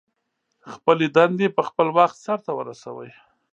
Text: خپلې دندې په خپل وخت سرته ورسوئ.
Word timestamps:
خپلې 0.73 1.05
دندې 1.17 1.47
په 1.57 1.61
خپل 1.69 1.87
وخت 1.97 2.17
سرته 2.25 2.51
ورسوئ. 2.55 3.11